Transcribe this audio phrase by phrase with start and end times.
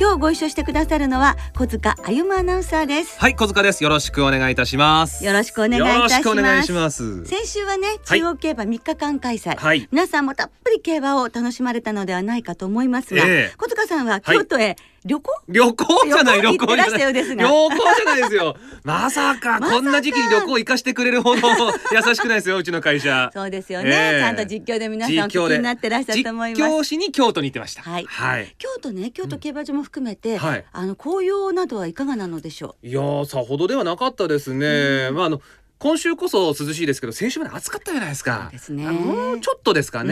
[0.00, 3.18] 今日ご一緒してくださるのは小塚歩夢アナウンサーです。
[3.18, 3.82] はい、小塚です。
[3.82, 5.24] よろしくお願いいたします。
[5.24, 5.98] よろしくお願いいたします。
[5.98, 7.24] よろしくお願いします。
[7.24, 8.20] 先週はねはい。
[8.20, 9.88] 中央競馬3日間開催、はい。
[9.90, 13.54] 皆さんもたっぷり競馬を楽しまれたのではないかと思いますが、ええ。
[13.58, 14.76] 小塚さんは京都へ
[15.08, 18.56] 旅行、旅行じゃない旅行じゃない旅行じゃないですよ。
[18.84, 23.30] まさかこんな時期に旅行行かしてくれるほど優しくないですようちの会社。
[23.32, 27.82] そうですよね、ええちゃんと実況で皆さんおになってらっしゃると思います実況しに京都に行ってました。
[27.82, 28.54] はいはい。
[28.58, 35.10] 京都ね京都競馬場も含めて、はいあの紅葉などはいかがなのでしょいやーさほどではなかったですね。
[35.12, 35.40] まああの
[35.78, 38.50] 今週こそ涼しいですけど先週まで暑かったじゃないですか。
[38.70, 40.08] ねあもうちょっとですかうん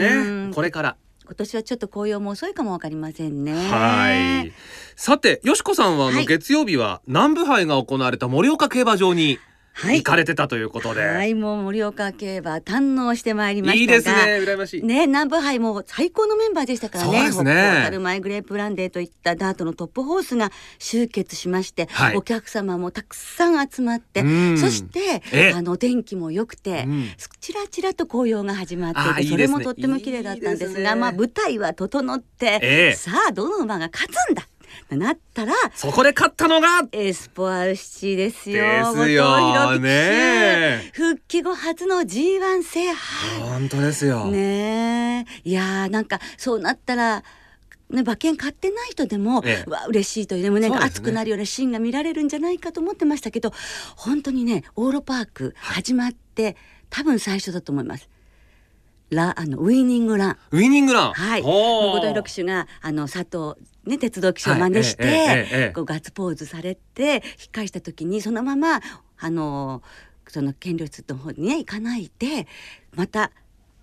[0.49, 0.53] ね。
[0.55, 0.95] これから。
[1.27, 4.53] う今年はちょっと紅葉も遅いかもわかりませんねはい。
[4.95, 9.39] さて、よしこさんはあのはい月曜日は南部杯が行われた盛岡競馬場に
[9.77, 9.97] はい。
[9.97, 11.05] 行かれてたということで。
[11.05, 13.79] はいもう盛岡競馬堪能してまいりましたが。
[13.79, 14.83] いいですね、羨ましい。
[14.83, 17.31] ね、南部杯も最高のメンバーでしたからね。
[17.31, 17.99] そうですね。
[17.99, 22.17] マイグレープブランデーといったダートのトップホースが集結しまして、はい。
[22.17, 24.57] お客様もたくさん集まって、うん。
[24.57, 27.09] そしてえあの天気も良くて、うん。
[27.39, 30.95] ちらちらと紅葉が始まっていてそれもとっても綺麗だったんですがいいですね。
[30.95, 32.93] まあ舞台は整って、ええ。
[32.93, 34.56] さあどの馬が勝つんだと
[34.89, 38.63] なったらそこで勝ったのがエスポアルシチですよ。
[38.63, 40.91] ですよね。
[40.93, 43.41] 復帰後初の G1 制覇。
[43.43, 44.25] 本当ですよ。
[44.25, 45.49] ねえ。
[45.49, 47.23] いやーなんかそうなったら
[47.89, 49.63] ね、馬券買ってない人でも、ええ。
[49.65, 53.53] うわ嬉しいというね胸が熱くなるようなシーンが見られるんじゃないかと思ってましたけど
[53.95, 56.57] 本当にねオーロパーク始まって、
[56.89, 58.09] 多分最初だと思います。
[59.09, 60.37] ラあのウイニングラン。
[60.51, 61.13] ウイニングラン。
[61.13, 61.53] はい、ほう。
[61.53, 67.21] 後藤弘騎手があの佐藤ね鉄道騎手を真似して、はいえええこうガッツポーズされて引っ
[67.51, 68.81] 返した時にそのまま
[69.19, 69.81] あの
[70.27, 72.47] その権力室の方にね行かないで
[72.95, 73.31] また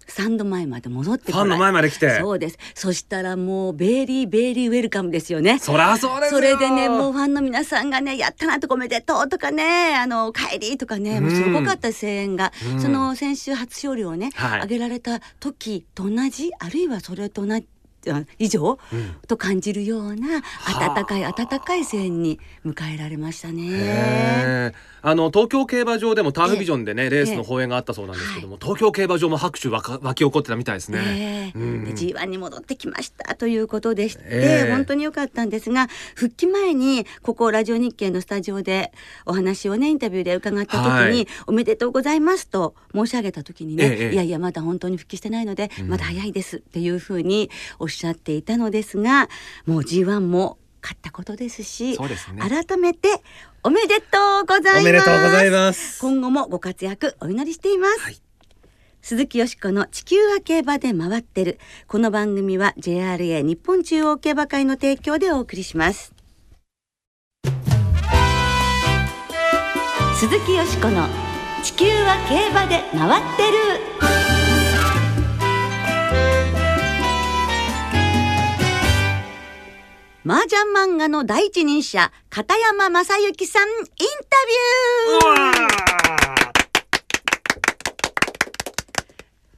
[0.06, 2.19] スタンド前まで戻ってファンの前まで来て。
[2.20, 2.59] そうです。
[2.75, 5.59] そしたらもうベイリーベイリーウェルカムですよね。
[5.59, 6.41] そらそうですよ。
[6.41, 12.81] それでねもうファンの皆さんがね「やったな」とか「おめでとう」とかね「あの帰り」とかねもうすごかった声援が、うん。
[12.81, 14.60] その先週初勝利をね、はい。
[14.60, 17.66] 挙げられた時と同じあるいはそれと同じ
[18.06, 19.16] あ以上、うん。
[19.26, 24.72] と感じるような温かいは温かい声援に迎えられましたね。
[25.06, 30.98] あの東京競馬場でもターフビジョンでね、レースの放映があったそうなんですけども、東京競馬場も拍手わか湧き起こってたみたいですね。
[30.98, 31.59] ねえ。
[31.59, 31.84] うん。
[31.84, 34.72] で G1 に戻ってきましたということでして、ええ。
[34.72, 38.92] 本当に良かったんですが復帰前にここラジオ日経のスタジオで
[39.26, 41.26] お話をねインタビューで伺った時に、はい。
[41.47, 44.12] おめでとうございますと申し上げた時にね、ええ。
[44.15, 45.88] いやいやまだ本当に復帰してないので、うん。
[45.88, 49.28] まだ早いですっていうふうにおっしゃっていたのですが
[49.66, 52.43] もう G1 も勝ったことですしそうですね。
[52.43, 53.09] 改めて
[53.62, 54.81] おめでとうございます。
[54.81, 55.99] おめでとうございます。
[56.03, 58.21] 今後もご活躍お祈りしています、はい。
[59.00, 61.59] 鈴木よしこの地球は競馬で回ってる。
[61.89, 66.12] この番組は JRA 日本中央競馬会の提供でお送りします。
[70.21, 71.09] 鈴木よしこの
[71.62, 74.03] 地球は競馬で回ってる
[80.26, 83.84] 麻雀漫画の第一人者片山正幸さんインタ
[84.46, 85.74] ビュー。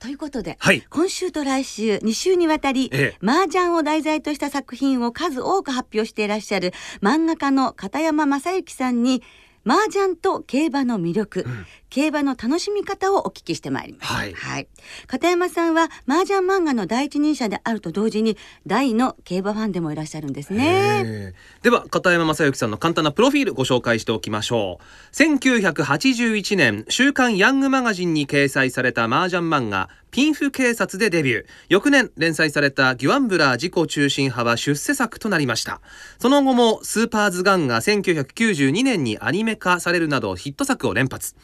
[0.00, 0.82] ということではい。
[0.91, 3.19] 今週と来週2週にわたりええ。
[3.25, 9.22] 麻雀を題材とした作品を数多く発表していらっしゃる漫画家の片山正幸さんに
[9.66, 11.66] 麻雀と競馬の魅力、うん。
[11.91, 14.69] 競馬の楽しみ方をお聞きしてまいります、はい。
[15.06, 21.34] 片山さんは麻雀漫画の第一人者であると同時に大の競馬ファンでもいらっしゃるんですね。
[21.62, 25.15] では片山正幸さんの簡単なプロフィールご紹介しておきましょう。
[25.15, 31.47] 1981年週刊ヤングマガジンに掲載された麻雀漫画ピンフ警察でデビュー。
[31.69, 35.81] 翌年連載されたギュアンブラー自己中心派は出世作となりました。
[36.19, 41.35] その後もスーパーズガンが1992年にアニメ化されるなどヒット作を連発。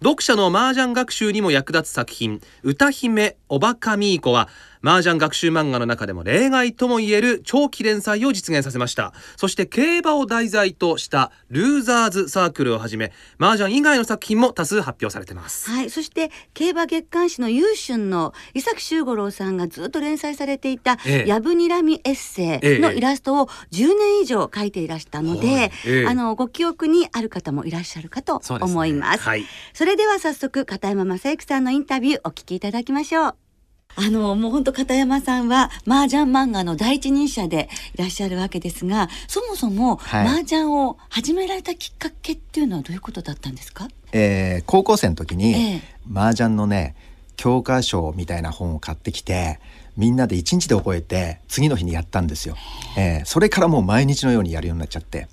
[0.00, 4.48] 読者の麻雀学習にも役立つ作品歌姫おばかみーこは
[4.82, 9.12] 麻雀学習漫画の中でも例外ともいえる長期連載を実現させました。
[9.36, 15.70] そして競馬を題材としたルーザーズサークルをはじめ麻雀以外の作品も多数発表されてます。
[15.70, 21.28] はい、そして競馬月刊誌の優春の伊崎修五郎さんがずっと連載されていたええ。
[21.28, 25.70] やぶにらみエッセイのイラストを10年以上描いていらしたので、はいえ
[26.02, 26.06] え。
[26.06, 29.22] あのご記憶にある方もいらっしゃるかと思います。
[29.22, 29.44] はい。
[29.72, 33.47] それでは早速片山正幸さんのインタビューお聞きいただきましょう。
[33.96, 40.26] あのもう本当片山さんは麻雀漫画の第一人者でいらっしゃるわけですがそもそもはい。
[40.28, 45.82] 麻雀を始められたきっかけっていうのはどういうことだったんですか、えー高校生の時に、え
[46.14, 46.94] 麻雀のね
[47.36, 49.58] 教科書みたいな本を買ってきて
[49.96, 52.56] みんなで一日で覚えて次の日にやったんですよ、
[52.96, 55.28] えーそれからもう毎日のようにやるようになっちゃって。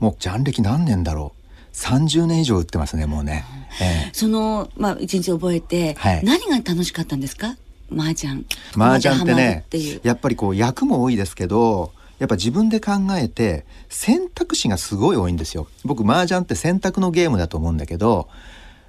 [0.00, 1.32] もうジャン歴何年だろ
[1.72, 3.44] う？30年以上売ってますねもうね、
[3.80, 4.10] え。
[4.12, 6.24] その、まあ、一日覚えて、はい。
[6.24, 7.56] 何が楽しかったんですか？
[7.94, 8.44] 麻雀。
[8.72, 9.64] ー麻雀ってね。
[10.02, 15.68] やっぱりこう役も多いですけどやっぱ自分で考えて選択肢がすごい多いんですよ。
[15.84, 18.28] 僕麻雀って選択のゲームだと思うんだけど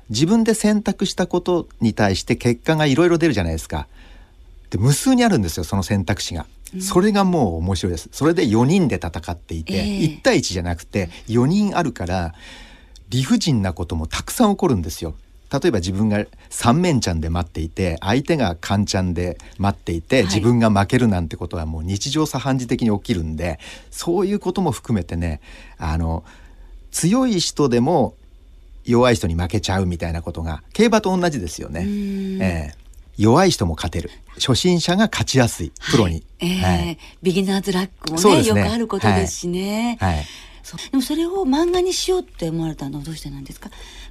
[0.10, 3.88] 自分で選択したことに対して結果がいろいろ出るじゃないですか。
[4.72, 6.46] で無数にあるんですよその選択肢が、
[6.80, 8.10] それがもう面白いです。
[8.12, 9.82] それで4人で戦っていて、ええ。
[10.06, 12.34] 1対1じゃなくて4人あるから
[13.10, 15.16] 理不尽なこともたくさん起こるんですよ
[15.52, 20.26] 例えば自分が三面ちゃんで待っていて相手がカンちゃんで待っていてはい。
[20.26, 23.60] 自分が負けるなんてことはもう日常茶飯事的に起きるんで
[23.90, 25.42] そういうことも含めてね
[25.78, 26.24] あの
[26.92, 28.16] 強い人でも
[28.86, 31.84] 弱い人に負けちゃうみたいなことが競馬と同じですよね。
[31.84, 32.42] ん。
[32.42, 32.80] ええ。
[33.18, 34.10] 弱い人も勝てる。
[34.36, 35.72] 初心者が勝ちやすい。
[35.92, 36.24] プロに。
[36.40, 36.62] ええ。
[36.62, 36.98] はい。
[37.22, 38.48] ビギナーズラックもねね。
[38.48, 40.26] よくあることですしね、はい。
[40.92, 43.70] でもそれを漫画にしようって思われたのはどうしてなんですか？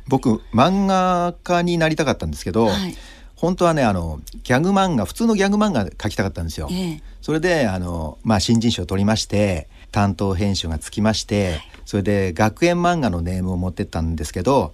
[0.09, 2.97] 僕漫画家になりたかったんですけど、はい。
[3.37, 6.69] 本当はねあのギャグ漫画普通のギャグ漫画描きたかったんですよ。
[6.73, 7.03] ええ。
[7.23, 14.73] それであの、まあ、新人賞を取りまして担当編集がつきまして、それで学園漫画のネームを持ってったんですけど、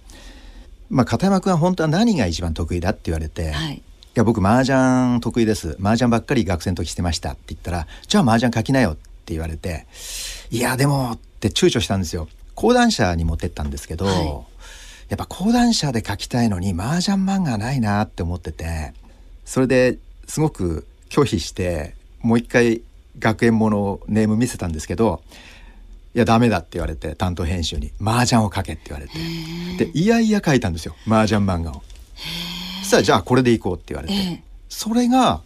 [0.89, 3.75] まあ、片山君は本当は何が一番得意だって言われて「はい。
[3.75, 3.81] い
[4.15, 5.77] や僕麻雀得意です。
[5.79, 9.85] 麻雀ばっかり学生の時してました」って言ったら「じゃあ麻雀書きなよ」って言われて
[10.49, 12.27] 「いやでも」って躊躇したんですよ。
[12.55, 14.54] 講談社に持ってったんですけど、はい
[15.09, 18.93] やっぱ講談社で書きたいのに麻雀漫画ないなって思ってて
[19.45, 19.97] それで
[20.27, 22.81] すごく拒否してもう一回
[23.19, 25.21] 学園ものネーム見せたんですけど
[26.15, 29.13] いやダメだって言われて担当編集に麻雀を書けって言われて。
[29.85, 31.83] でいやいや書いたんですよ麻雀漫画を。
[32.81, 34.43] そしたらじゃあこれでいこうって言われて、ええ。
[34.69, 35.41] それが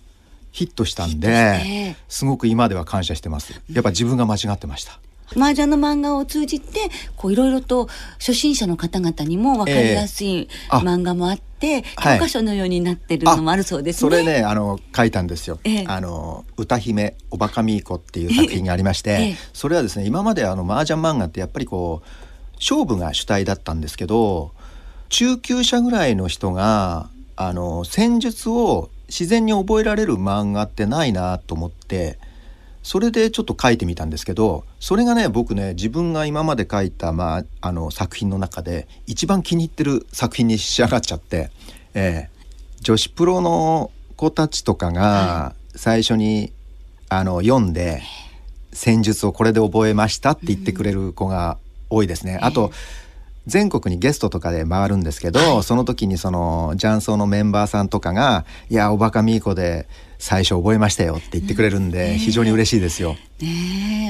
[0.52, 3.60] ヒットしたんですごく今では感謝してます。
[3.72, 5.00] やっぱ自分が間違ってました。
[5.36, 7.88] 麻雀の漫画を通じてこういろいろと
[8.18, 12.18] 初心者の方々にも分かりやすい漫画もあって、はい。
[12.18, 14.00] 教科書のようになってるのもあるそうですね。
[14.00, 15.60] それねあの書いたんですよ。
[15.64, 15.86] ええ。
[15.88, 19.36] あの歌姫おバカみーこっていう作品がありまして、ええ。
[19.54, 24.52] それはですね今まであの麻雀漫画ってやっぱりこう勝負が主体だったんですけど
[25.10, 32.20] 中級者ぐらいの人があの戦術を自然に覚えられる漫画ってないなと思って
[32.84, 41.52] それでちょっと書いてみたんですけどそれがね僕ね自分が今まで書いた、まあ、あの作品の中で一番気に入ってる作品に仕上がっちゃって、
[41.94, 42.40] ええ
[42.82, 46.52] 女子プロの子たちとかが最初に、
[47.12, 48.04] あの読んで
[48.72, 51.58] 戦術をこれで覚えましたって言ってくれる子が
[51.90, 52.38] 多いですね。
[52.42, 52.72] あと
[53.48, 59.88] 全国にゲストとかで回るんですけど、その時にその雀荘のメンバーさんとかが「いやおバカみーこで
[60.20, 63.16] 最初覚えましたよ」って言ってくれるんで、非常に嬉しいですよ。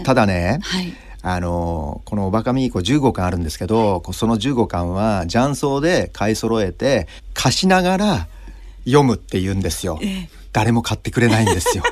[0.03, 8.27] ただね、はいあのこの「おバカみーこ」15巻あるんですけどこその15巻は雀荘で買い揃えて貸しながら
[8.85, 9.99] 読むって言うんですよ。
[10.53, 11.83] 誰も買ってくれないんですよ。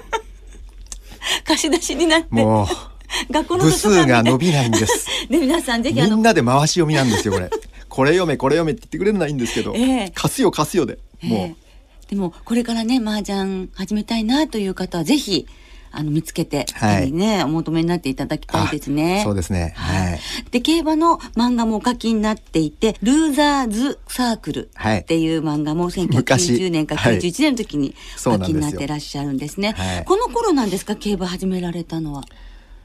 [1.46, 5.06] 貸し出しになってもう学校の部数が伸びないんです。
[5.30, 7.50] で 皆さんぜひみんなで回し読みなんですよこれ。
[7.90, 11.67] これ読めこれ読めって言ってくれないんですけど、ええ貸すよ貸すよでもう。
[12.10, 15.48] ええでもこれからね麻雀始めたいなという方はぜひ
[15.92, 19.22] あの見つけて、はいねお求めになっていただきたいですね。
[19.22, 19.74] あそうですね。
[19.76, 20.20] はい。
[20.52, 29.74] で競馬の漫画もお書きになっていて「ルーザーズサークル」はいっていう漫画も1990昔年かはい91年の時にお書きになってらっしゃるんですね。
[29.78, 32.24] はいこの頃なんですか競馬始められたのは？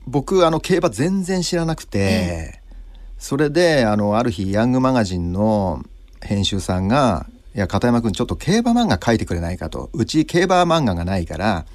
[0.06, 2.60] 僕あの競馬全然知らなくて、え
[3.18, 5.84] それであのある日ヤングマガジンの
[6.20, 11.66] 編集さんが「いや片山君ちょっと競馬漫画書いてくれないか」と「うち競馬漫画がないから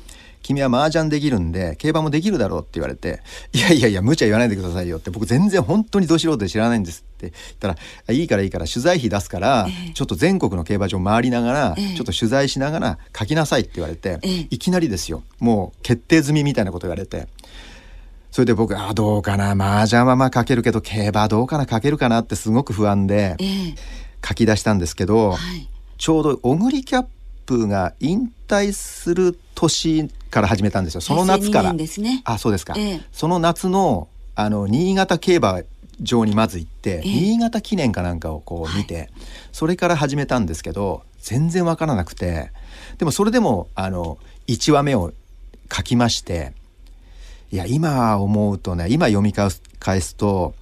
[0.41, 3.21] 君は麻雀できるんで競馬もできるだろうって言われて
[3.53, 7.75] 「いやいやいや無茶言わないでくださいよ」って僕全然本当にど素人で知らないんですって言ったら
[8.13, 9.93] 「いいからいいから取材費出すから、ええ。
[9.93, 11.95] ちょっと全国の競馬場回りながら、ええ。
[11.95, 14.47] ちょっと取材しながら書きなさい」って言われて、ええ。
[14.49, 15.23] いきなりですよ。
[15.39, 17.27] もう決定済みみたいなこと言われて。
[18.31, 19.51] それで僕あどうかな。
[19.51, 21.65] 麻雀はまあ書けるけど競馬どうかな。
[21.67, 23.35] 書けるかなってすごく不安で。
[23.39, 25.67] ええ書き出したんですけど、はい。
[25.97, 27.05] ちょうどオグリキャッ
[27.45, 31.01] プが引退する年から始めたんですよ。
[31.01, 32.21] その夏か平成2らね。
[32.25, 33.01] あそうですか、ええ。
[33.11, 35.61] その夏のあの新潟競馬
[35.99, 37.01] 場にまず行って、ええ。
[37.03, 39.09] 新潟記念かなんかをこう見て、
[39.51, 42.51] それから始めたんですけど全然わからなくて
[42.99, 45.11] でもそれでもあの1話目を
[45.71, 46.53] 書きまして
[47.51, 50.53] いや今思うとね今読み返す返すと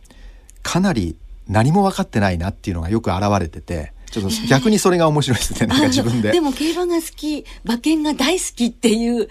[0.63, 1.15] かなり
[1.47, 5.67] 何も分かってないなっていうのがよく現れててちょっと逆にそれが面白いですね。
[5.67, 6.31] なんか自分で。
[6.31, 9.27] でも競馬が好き馬券が大好きっていう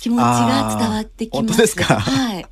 [0.00, 1.40] 気持ちが伝わってきます。
[1.40, 2.00] 本当ですか？
[2.00, 2.46] はい。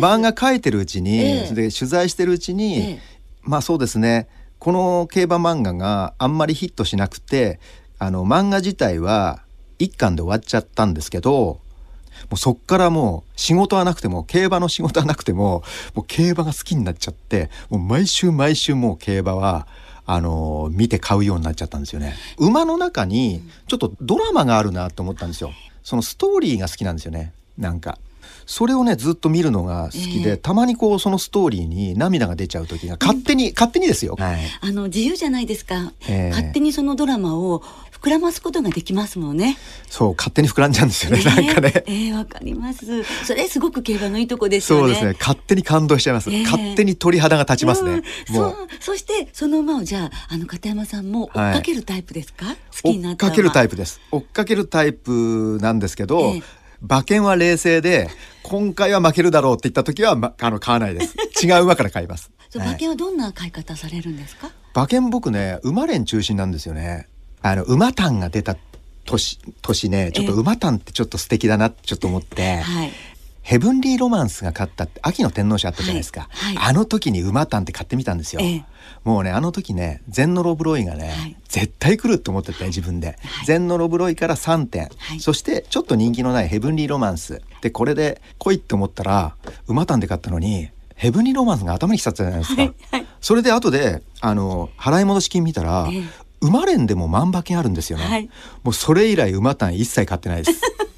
[0.00, 1.46] 漫画描いてるうちに、ええ。
[1.48, 3.00] それで取材してるうちに、ええ。
[3.42, 4.28] まあそうですね。
[4.58, 7.60] この競馬漫画があんまりヒットしなくて
[7.98, 9.42] あの漫画自体は
[9.78, 11.60] 一巻で終わっちゃったんですけど
[12.30, 15.62] もうそっからもう仕事はなくても競馬の仕事はなくても
[15.94, 19.66] もう競馬が好きになっちゃってもう毎週毎週もう競馬は
[20.06, 22.14] あの見て買うようになっちゃったんですよね。
[22.38, 25.52] 馬の中にちょっとドラマがあるなと思ったんですよ。
[25.82, 27.32] そのストーリーが好きなんですよね。
[27.56, 27.98] なんか。
[28.46, 34.16] それをねずっと見るのが好きで、ええたまにこうそのストーリーに涙が出ちゃう時が勝手に、勝手にですよ。
[34.18, 34.40] はい。
[34.60, 37.62] あの自由じゃないですか、ええ勝手にそのドラマを
[38.00, 39.56] 膨らますことができますもんね。
[39.88, 41.22] そう勝手に膨らんじゃうんですよね。
[41.22, 41.84] なんかね。
[41.86, 43.04] ええわかります。
[43.24, 44.82] それすごく競馬のいいとこですよね。
[44.82, 45.16] そうですね。
[45.18, 46.30] 勝手に感動しちゃいます。
[46.30, 47.90] ええ勝手に鳥肌が立ちますね。
[47.90, 54.00] うんもうそうそしてその馬をじゃああの片山さんも追っかけるタイプですか、好きになっ追ったかけるタイププです。
[54.10, 58.08] 追っかけるタイプなんですけど、ええ馬券は冷静で
[58.42, 61.14] 今回は負けるだろうって言った時は、ま、あの買わないです。
[61.44, 62.30] 違う馬から買います。
[62.56, 62.68] はい。
[62.68, 67.08] 馬券はどんな買い方されるんですか、馬券僕ね馬連中心なんですよね。
[67.42, 68.56] あの馬単が出た
[69.04, 70.38] 年年ねちょっとええ。
[70.38, 72.92] 馬単ってちょっと素敵だなってちょっと思って、はい
[73.44, 76.70] ヘブンリーロマンスが勝ったって秋の天皇賞あったじゃないですか、はいはい。
[76.70, 78.64] あの時に馬単って買ってみたんですよ、ええ。
[79.04, 81.36] もうねあの時ねゼンノロブロイがね、はい。
[81.46, 83.16] 絶対来ると思ってて自分で、はい。
[83.44, 85.20] ゼンノロブロイから3点、はい。
[85.20, 87.42] そしてちょっと人気のないヘブンリーロマンス。
[87.60, 89.36] でこれで来いって思ったら
[89.68, 93.06] 馬単で買ったのにヘブンリーロマンスが頭にきちゃったじゃないですか、はいはい。
[93.20, 96.02] それで後であの払い戻し金見たら、ええ。
[96.40, 98.30] 馬連でも万馬券あるんですよね、はい。
[98.62, 100.60] もうそれ以来馬単一切買ってないです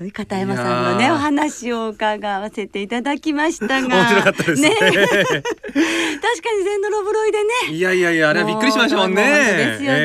[0.00, 3.88] という片山さんのねお話を伺わせていただきましたが。
[3.88, 4.70] 面白かったですね。
[4.80, 5.44] 確かに
[6.64, 7.76] ゼンノロブロイでね。
[7.76, 9.22] いやいやいやあれはびっくりしましたもんね。
[9.22, 9.98] ですよね。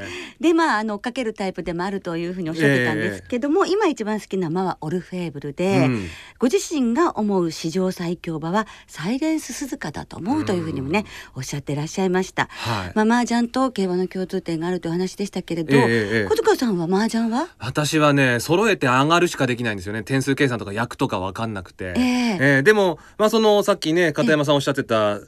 [0.00, 0.08] え
[0.42, 6.08] でまああの追っかけるタイプでもあるというふうにおっしゃってたんですけども、今一番好きな馬はオルフェーブルえで、うん。
[6.38, 12.48] ご自身が思う史上最強馬はサイレンス鈴鹿だと思うというふうにもね、おっしゃってらっしゃいました。
[12.50, 12.92] はい。
[12.94, 15.86] まあ麻雀と競馬の共通点があるという話でしたけれど、えええ
[16.24, 20.02] え小塚さんは麻雀は、私はね揃えて上がるしかできないんですよね。
[20.02, 22.38] 点数計算とか役とか分かんなくて、ええ。
[22.40, 25.20] えーでも、まあ、そのさっきね片山さんおっしゃってた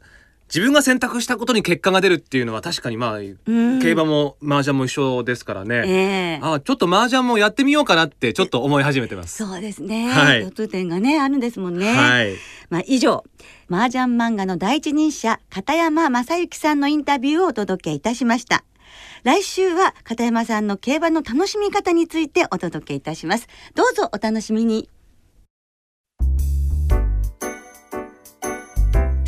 [0.48, 5.90] 自分が選択したことに結果が出るっていうのは確かにまあ、うん競馬も麻雀も一緒ですからね、え
[6.34, 9.44] えあちょっと麻雀もやってみようかなってちょっと思い始めてます。
[9.44, 11.92] そうですね、はい共通点がねあるんですもんね。
[11.92, 12.34] はい
[12.70, 13.24] まあ以上
[13.70, 18.64] 麻雀漫画の第一人者片山正幸さんのインタビューをお届けいたしました。
[19.22, 23.48] 来週は片山さんの競馬の楽しみ方についてお届けいたします。
[23.74, 24.88] どうぞお楽しみに。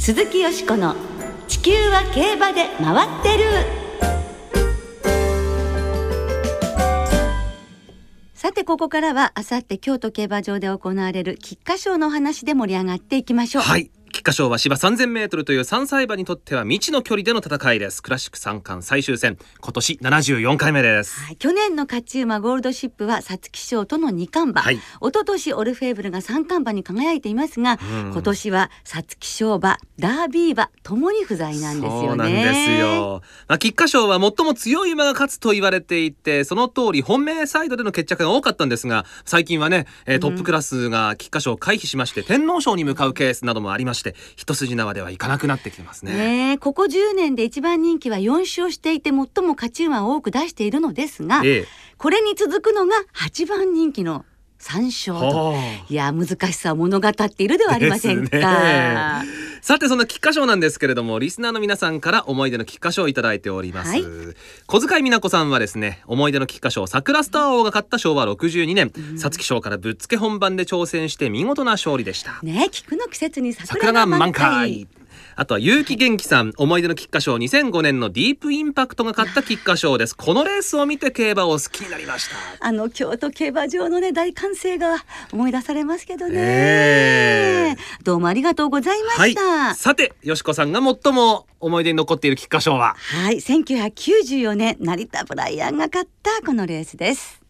[0.07, 0.95] 鈴木よしこの
[1.49, 3.45] 地球は競馬で回ってる。
[8.33, 13.63] さてここからはあさって京都競馬場で行われる菊花賞のお話で盛り上がっていきましょう。
[13.63, 13.91] はい
[14.27, 18.03] 菊花賞は芝3000メートルという3歳馬にとっては未知の距離での戦いです。
[18.03, 19.39] クラシック三冠最終戦。
[19.61, 21.21] 今年74回目です。
[21.21, 24.79] はい、去年の勝ち馬ゴールドシップは皐月賞との二冠馬、はい。
[24.79, 24.83] 一
[25.15, 28.11] 昨年オルフェーブルが三冠馬に輝いていますが、うん。
[28.11, 32.09] 今年は皐月賞馬ダービー馬ともに不在なんですよね。
[32.09, 33.23] そうなんですよ。
[33.47, 46.13] まあ、菊花賞は最も強い馬が勝つと言われていて、その通り本命サイドでの決着が多かったんですが、最近はね、えートップクラスが菊花賞を回避しまして、天皇賞に向かうケースなどもありまして、一筋縄ではいかなくなってきてますね。
[46.15, 51.67] ねえここ10年で一番人気は4勝していて最も勝ち馬を多く出しているのですがええ
[51.99, 54.25] これに続くのが8番人気の
[54.61, 55.55] 3勝と。
[55.89, 58.39] いや難しさを物語っているではありませんか。
[58.39, 59.47] ね。
[59.61, 64.03] さてその菊花賞なんですけれどもリスナーの皆さんから思い出の菊花賞をいただいております、はい。
[64.67, 68.93] 小遣い美奈子さんはですね思い出の菊花賞桜スター王が勝った昭和62年。
[69.17, 72.39] 皐月賞からぶっつけ本番で挑戦して見事な勝利でした。
[72.43, 74.89] ね菊の季節に桜桜が満が満開開
[75.39, 80.17] あとは結城元気さん思い出の菊花賞2005年のディープインパクトが勝った菊花賞です。
[80.17, 82.37] このレースを見て競馬を好きになりました。
[82.67, 87.77] あの京都競馬場のね大歓声が思い出されますけどね、ええ。
[88.03, 89.33] どうもありがとうございまはい。
[89.33, 92.95] した、さてよしこさんが最も思い出に残っている菊花賞は？
[92.95, 97.43] はい、1994年ナリタブライアンが勝ったこのレースです。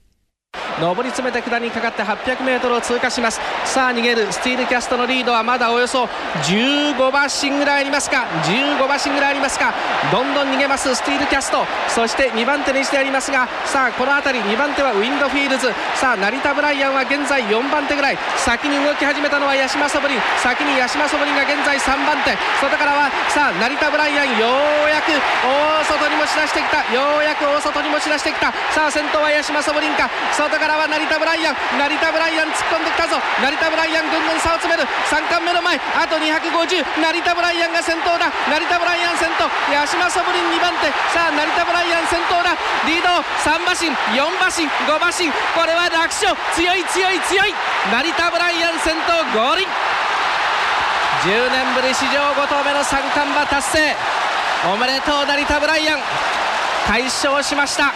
[0.81, 3.41] 上り詰めて下りにかかって 800m を通過します。
[3.65, 6.09] さあ逃げるスティールキャストのリードはまだおよそ
[6.45, 8.27] 15馬身ぐらいありますか。
[8.45, 9.75] 15馬身ぐらいありますか。
[10.13, 11.65] どんどん逃げますスティールキャスト。
[11.89, 15.73] そして2番手にしてありますがさあこの辺り2番手はウィンドフィールズ。
[15.95, 18.19] さあナリタブライアンは現在4番手ぐらい。
[18.37, 22.37] 先に動き始めたのはヤシマソブリン先にヤシマソブリンが現在3番手。
[22.61, 24.47] 外からはさあナリタブライアンよ
[24.87, 26.79] うやく大外に持ち出してきた。
[26.93, 28.53] ようやく大外に持ち出してきた。
[28.71, 30.11] さあ先頭は八島ソブリンか。
[30.47, 31.57] 外からは成田ブライアン。
[31.75, 33.19] 成田ブライアン突っ込んできたぞ。
[33.43, 34.87] 成田ブライアンぐんぐん差を詰める。
[35.11, 35.75] 3冠目の前。
[35.99, 38.31] あと250成田ブライアンが先頭だ。
[38.47, 39.51] 成田ブライアン先頭。
[39.75, 40.87] 八島ソブリン2番手。
[41.11, 42.55] さあ成田ブライアン先頭だ。
[42.87, 43.11] リード。
[43.43, 43.91] 3馬身。
[44.15, 44.71] 4馬身。
[44.87, 45.27] 5馬身。
[45.59, 46.31] これは楽勝。
[46.55, 47.55] 強い強い強い。
[47.91, 49.19] 成田ブライアン先頭。
[49.35, 49.67] 合輪
[51.27, 53.97] 10年ぶり史上5頭目の三冠馬達成。
[54.71, 55.99] おめでとう成田ブライアン。
[56.87, 57.91] 快勝しました。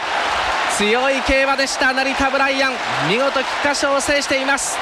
[0.81, 1.93] 強い競馬でした。
[1.93, 2.73] 成田ブライアン。
[3.07, 4.79] 見事菊花賞を制しています。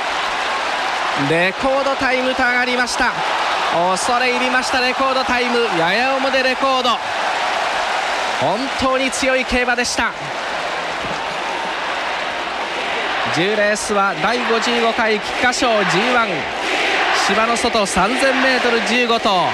[1.28, 3.10] レコードタイムと上がりました。
[3.90, 4.80] 恐れ入りました。
[4.80, 5.58] レコードタイム。
[5.76, 6.90] やや重でレコード。
[8.40, 10.12] 本当に強い競馬でした。
[13.34, 16.28] 10レースは第55回菊花賞 G1
[17.26, 19.48] 芝の外 3000m15 頭。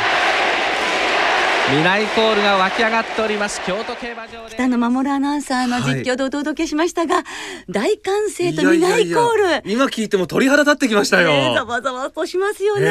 [1.72, 3.58] ミライコールが湧き上がっております。
[3.64, 7.24] 京都競馬場で北野守アナウンサーの実況でお届けしましたが、
[7.70, 9.70] 大歓声とミナイコール。
[9.70, 12.90] 今聞いても鳥肌立ってきましたよ、ざわざわとしますよね、ね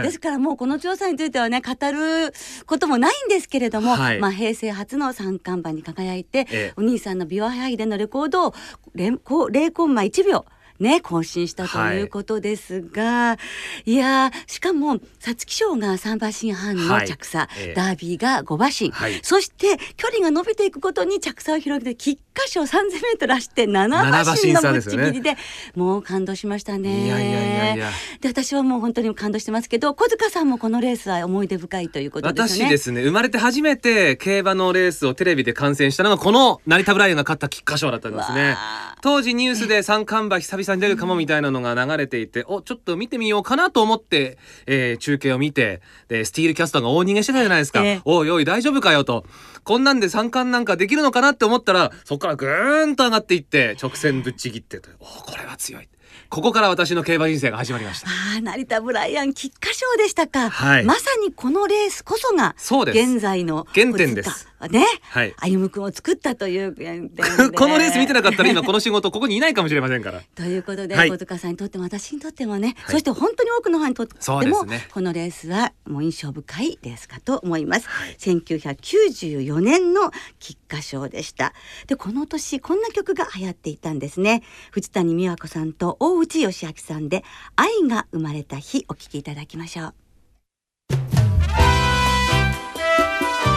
[0.00, 2.34] えですからもうこの調査についてはね語る
[2.66, 8.54] こともないんですけれども、はいまあ平成初の三冠馬に輝いて、ええお兄さんのビワハイでのレコードを
[8.94, 10.44] 0コ0コンマ1秒
[10.80, 13.38] ね、更新したということですが、
[13.84, 17.74] い、やーしかも皐月賞が3馬身半の着差、はいええ。
[17.74, 19.20] ダービーが5馬身、はい。
[19.22, 21.96] そして距離が伸びていくことに着差を広げて
[22.34, 25.36] 菊花賞 3000m 走って7馬馬身身のぶっちぎりで
[25.76, 27.04] もう感動しましたね。
[27.04, 27.90] いやいやいやいや。
[28.20, 32.64] で私はもう本当に感動してますけど小塚さんもこのレースは思い出深いということですね。
[32.64, 38.56] 私ですね生まれて初めて競馬のレースをテレビで観戦したのがこの成田ブライアンが勝った菊花賞だったんですね。
[39.02, 48.00] 当時ニュースで三冠馬久々に出るかもみたいなのが流れていて、おちょっと見てみようかなと思って、えー中継を見てでスティールキャスターが大逃げしてたじゃないですか、ええ。
[48.04, 49.24] おいおい大丈夫かよと。
[49.64, 55.88] こんなんで三冠なんかできるのかなって思ったらそこからぐーんと上がっていって直線ぶっちぎってとおこれは強い。
[56.28, 58.08] ここから私の競馬人生が始まりました。
[58.08, 60.84] ああ成田ブライアン菊花賞でしたか、はい。
[60.84, 62.98] まさにこのレースこそがそうです。
[62.98, 65.34] 現在の原点ですね、はい。
[65.38, 66.72] 歩夢君を作ったという
[67.54, 70.22] このレース見てなかったら今この仕事ここにいないかもしれませんから。
[70.34, 71.10] ということで、はい。
[71.10, 72.92] 小塚さんにとっても私にとってもね、はい。
[72.92, 74.88] そして本当に多くのファンにとっても、ね。
[74.92, 78.16] このレースはもう印象深いレースかと思います、はい。
[78.18, 81.54] 1994年の菊花賞でした。
[81.86, 84.42] でこの年こんな曲が流行っていたんですね。
[84.70, 87.24] 藤谷美和子さんと大内義明さんで
[87.56, 90.01] 愛が生まれた日お聴きいただきましょう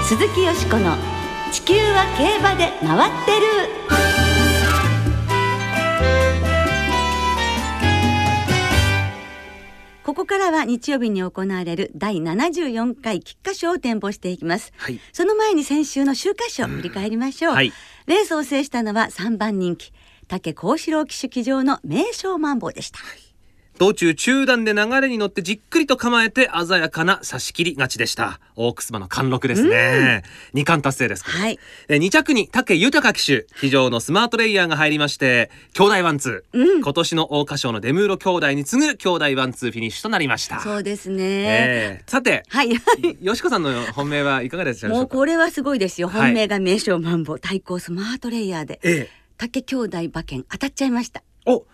[0.08, 0.96] 鈴木よしこの
[1.52, 3.48] 地球は競馬で回ってる
[10.04, 14.74] ここからは日曜日に行われる第74回菊花賞を展望していきます。
[14.78, 17.54] はいその前に先週の週刊賞を振り返りましょう。
[17.56, 17.74] はい
[18.06, 19.92] レースを制したのは3番人気
[20.28, 23.00] 竹幸四郎騎手騎乗の名将マンボウでした。
[23.78, 28.40] 道中中段で流れに乗ってじっくりと構えて鮮やかな差し切り勝ちでした。
[28.56, 31.26] オークス馬の貫禄ですね、二冠達成です。
[31.26, 31.60] はい。
[31.88, 36.82] で2着に武豊騎手騎乗のスマートレイヤーが入りまして兄弟ワンツー、うん。
[36.82, 40.62] 今年の桜花賞のデムーロ兄弟に次ぐ兄弟ワンツーフィニッシュとなりました。
[40.62, 41.24] そうですね。
[41.26, 42.70] ええさてはい。
[43.22, 44.98] よしこさんの本命はいかがでしょうか？
[44.98, 46.08] もうこれはすごいですよ。
[46.08, 46.22] はい。
[46.22, 48.80] 本命がメイショウマンボ対抗スマートレイヤーで。
[48.84, 49.10] ええ。
[49.38, 51.22] 竹兄弟馬券当たっちゃいました。
[51.46, 51.66] お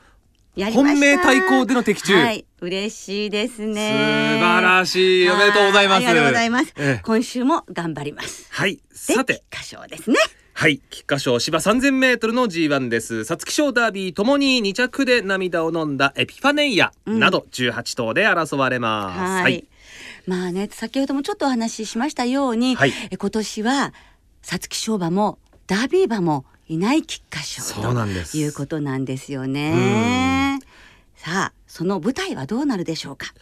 [0.74, 2.14] 本命対抗での的中。
[2.16, 4.38] はい、嬉しいですね。
[4.40, 5.30] 素晴らしい。
[5.30, 6.04] おめでとうございます。
[6.04, 6.74] はありがとうございます。
[6.78, 7.02] ええ。
[7.04, 8.48] 今週も頑張ります。
[8.52, 8.76] はい。
[8.76, 9.44] でさて。
[9.50, 10.18] 菊花賞ですね。
[10.54, 10.82] はい。
[10.90, 13.24] 菊花賞芝 3000m の G1 です。
[13.24, 19.66] 皐月賞ダービーともに2着で涙を飲んだエピファネイアなど18頭で争われます、はい。
[20.28, 22.94] まあね先ほどもちょっとお話ししましたように、はい。
[23.10, 23.94] え今年は
[24.42, 28.32] 皐月賞馬もダービー馬もいない菊花賞そうなんです。
[28.32, 30.62] ということなんですよね。
[31.18, 33.34] さあその舞台はどうなるでしょうか？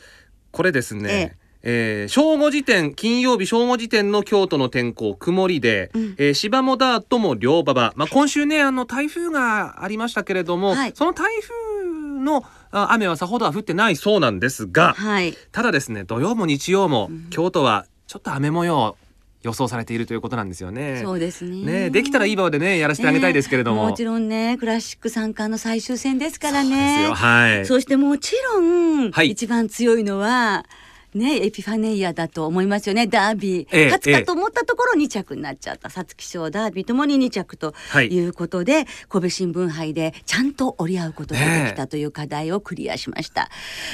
[0.50, 6.16] これですね、えー正午時点金曜日正午時点の京都の天候曇りで、うん。
[6.18, 10.94] えー芝もダートも両馬場、まあ、今週ねあの台風がありましたけれども、はい。
[10.96, 13.96] その台風のあ雨はさほどは降ってない。
[13.96, 15.38] そうなんですがはい。
[15.52, 17.30] ただですね土曜も日曜も、うん。
[17.30, 18.98] 京都はちょっと雨模様
[19.42, 21.02] 予想されているということなんですよね。
[21.02, 21.84] そうですね。
[21.84, 23.86] ねできたらいい場でねやらせてあげたいですけれども。
[23.86, 27.14] ねもちろんねクラシック三冠の最終戦ですからそうですねよ。
[27.14, 27.66] はい。
[27.66, 30.66] そしてもちろん、はい一番強いのは
[31.14, 43.50] ねエピファネイアだと思いますよねダービー、ええ勝つかと思ったところ2着になっちゃった皐月賞ダービーともに2着とはいいうことで、神戸新聞杯でちゃんと折り合うことができたという課題をクリアしました。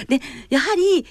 [0.10, 1.06] でやはり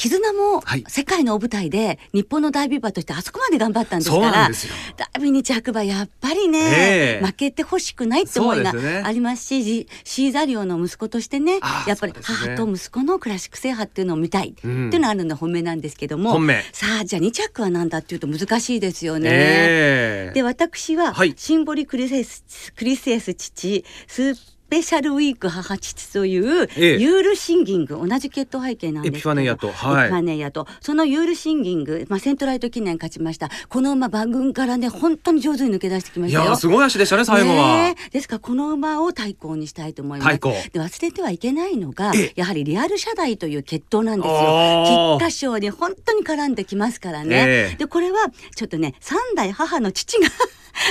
[0.00, 0.84] 絆もはい。
[0.88, 4.72] 世界のお舞台で日本のダービー馬としてあそこまで頑張ったんですからなんですよ。
[4.96, 7.26] ダービーに着馬やっぱりね、ええ。
[7.26, 8.72] 負けてほしくないって思いが
[9.04, 14.84] ありますしジシーザリオの息子としてねやっぱり母と息子のクラシック制覇っていうのを見たいってうん。
[14.86, 16.62] いうのがあるのが本命なんですけども、本命。
[16.72, 19.28] さあじゃあ2着は何だっていうと難しいですよね。
[19.30, 20.32] ええ。
[20.32, 21.34] で私は、はい。
[21.36, 24.34] シンボリクリセスクリスエス父ス
[24.70, 36.56] ペシャルウィーク母父という、ええユールシンギング同じ血統背景なんですけどエピファネとはいエピファネとそのユールシンギング、まあ、セントライト記念勝ちましたこの馬馬群からね本当に上手に抜け出してきましたよいやー。
[36.56, 37.94] すごい足でしたね最後は。
[38.12, 40.28] ですからこの馬を対抗にしたいと思います。
[40.28, 44.84] 対抗で忘れてはいけないのがえやはりリアル社代という血統なんですよ。
[44.86, 47.36] 菊花賞に本当に絡んできますからね。
[47.36, 48.18] ええでこれは
[48.54, 50.28] ちょっとね三代母の父が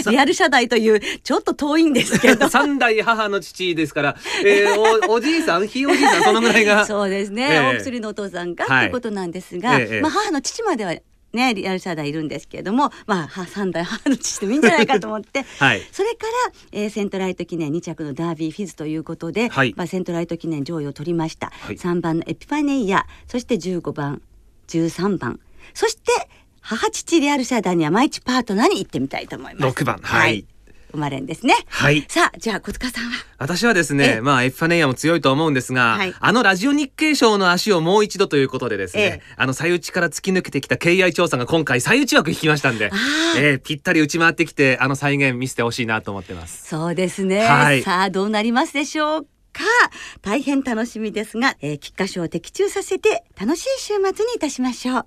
[0.10, 2.48] リアル社代というちょっと遠いんですけど。
[2.50, 6.86] 三代母の父ですから、えー、おおじいさんひいおじいさんそのぐらいが。
[6.88, 7.76] そうですね、ええ。
[7.76, 8.82] お薬のお父さんが、はい。
[8.82, 10.96] ということなんですが、ええまあ、母の父までは
[11.34, 15.44] ねリアル社代いるんですけれども、まあ、は三代母の父でもいいんじゃないかと思って。
[15.60, 15.82] はい。
[15.92, 19.74] それから、えーセントライト記念2着のダービーフィズということで、はい。
[19.76, 21.76] まあ、セントライト記念上位を取りました、はい。
[21.76, 24.22] 3番のエピファネイアそして15番
[24.68, 25.40] 13番。
[25.74, 26.12] そして
[26.70, 29.64] 母父リアル社代には毎日パートナーに行ってみたいと思います。
[29.64, 30.46] 六番はい。
[30.92, 31.56] 生まれんですね。
[31.68, 32.06] はい。
[32.08, 33.12] さあじゃあ小塚さんは？
[33.40, 36.14] 私はですえねえまあエピファネイアも強いと思うんですが、はい。
[36.20, 39.22] あのラジオ日経賞の足をもう一度ということでですね、ええ。
[39.36, 42.92] あの最内から突き抜けてきた KI 調査が今回最内枠引きましたんで
[43.36, 46.68] ええぴったり打ち回ってきてあの再現見せてほしいなと思ってます。
[46.68, 47.82] そうですね、はい。
[47.82, 49.64] さあどうなりますでしょうか？
[50.22, 55.06] 大変楽しみですが、えー、菊花賞を的中させて楽しい週末にいたしましょう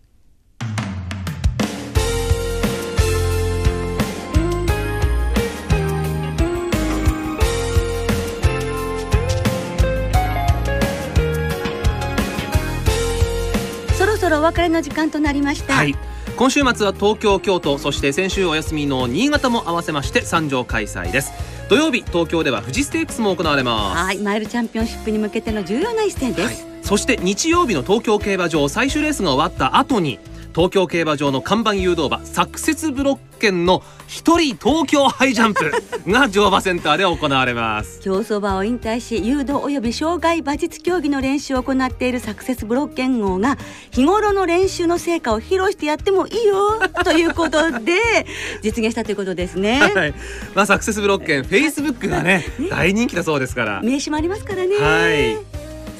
[14.42, 15.94] お別れの時間となりました、はい。
[16.36, 21.32] 今週末は東京京都そして先週お休みの新潟も合わせまして参上開催です。
[21.68, 24.04] 土曜日東京では富士ステークスも行われます。
[24.04, 26.54] はい、マイルチャンピオンシップに向けての重要な一戦ではい。
[26.54, 30.18] す。、そして日曜日の東京競馬場最終レースが終わった後に
[30.52, 35.72] 東京競馬場の看板誘導馬サクセスブロッケンの一人東京ハイジャンプ
[36.06, 38.00] が乗馬センターで行われます。
[38.00, 43.58] 競走馬を引退し誘導及び障害馬術競技の練習を行っているサクセスブロッケン号が
[43.90, 48.26] 日頃の練習の成果を披露してやってもいいよということで
[48.62, 49.80] 実現したということですね。
[49.80, 50.14] はい、
[50.54, 52.44] まあサクセスブロッケンフェイスブックがね。
[52.70, 53.82] 大人気だそうですから。
[53.82, 54.76] 名刺もありますからね。
[54.76, 55.10] は
[55.48, 55.51] い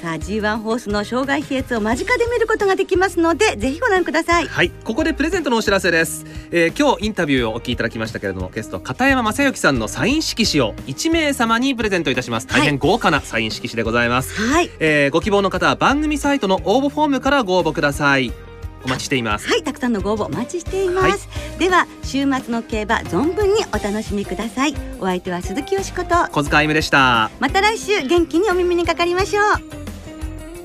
[0.02, 4.48] さあ G1 ホースの障害飛越を間近で見ることができますのでぜひご覧ください。
[4.48, 12.48] はい、ここでプレゼントのお知らせです、えー今日インタビューをお聞きいただきましたけれどもゲスト片山正幸さんのサイン色紙を1名様にプレゼントいたします。
[12.48, 14.70] 大変豪華なサイン色紙でございます、はい。
[14.80, 18.32] えーご希望の方は番組サイトの応募フォームからご応募ください。
[18.84, 19.46] お待ちしています。
[19.46, 21.28] はい、たくさんのご応募お待ちしています。
[21.60, 24.74] では週末の競馬存分にお楽しみください。
[24.98, 26.28] お相手は鈴木よしこと。
[26.32, 27.30] 小塚あゆむでした。
[27.38, 29.42] また来週元気にお耳にかかりましょ
[29.78, 29.81] う